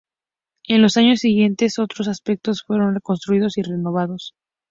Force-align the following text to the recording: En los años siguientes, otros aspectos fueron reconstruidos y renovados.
En 0.67 0.81
los 0.81 0.97
años 0.97 1.19
siguientes, 1.19 1.77
otros 1.77 2.07
aspectos 2.07 2.63
fueron 2.63 2.95
reconstruidos 2.95 3.59
y 3.59 3.61
renovados. 3.61 4.33